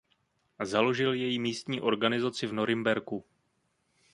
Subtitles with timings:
[0.63, 3.25] Založil její místní organizaci v Norimberku.